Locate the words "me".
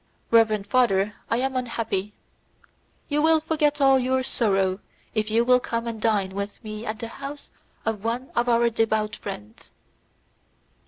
6.63-6.87